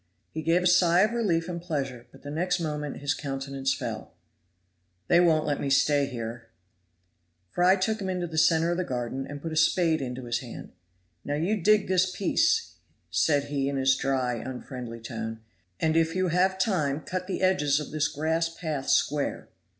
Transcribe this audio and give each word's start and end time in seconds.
He 0.31 0.41
gave 0.41 0.63
a 0.63 0.65
sigh 0.65 1.01
of 1.01 1.11
relief 1.13 1.47
and 1.47 1.61
pleasure, 1.61 2.07
but 2.11 2.23
the 2.23 2.31
next 2.31 2.59
moment 2.59 2.97
his 3.01 3.13
countenance 3.13 3.71
fell. 3.71 4.15
"They 5.09 5.19
won't 5.19 5.45
let 5.45 5.61
me 5.61 5.69
stay 5.69 6.07
here!" 6.07 6.47
Fry 7.51 7.75
took 7.75 8.01
him 8.01 8.09
into 8.09 8.25
the 8.25 8.39
center 8.39 8.71
of 8.71 8.77
the 8.77 8.83
garden, 8.83 9.27
and 9.29 9.43
put 9.43 9.51
a 9.51 9.55
spade 9.55 10.01
into 10.01 10.23
his 10.25 10.39
hand. 10.39 10.71
"Now 11.23 11.35
you 11.35 11.55
dig 11.55 11.87
this 11.87 12.09
piece," 12.09 12.77
said 13.11 13.43
he 13.49 13.69
in 13.69 13.77
his 13.77 13.95
dry, 13.95 14.33
unfriendly 14.37 15.01
tone, 15.01 15.41
"and 15.79 15.95
if 15.95 16.15
you 16.15 16.29
have 16.29 16.57
time 16.57 17.01
cut 17.01 17.27
the 17.27 17.43
edges 17.43 17.79
of 17.79 17.91
this 17.91 18.07
grass 18.07 18.49
path 18.49 18.89
square." 18.89 19.49